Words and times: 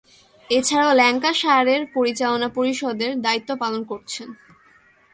এছাড়াও, 0.49 0.91
ল্যাঙ্কাশায়ারের 0.95 1.81
পরিচালনা 1.93 2.47
পরিষদের 2.49 3.11
দায়িত্ব 3.21 3.49
পালন 3.55 3.81
করছেন। 3.83 4.27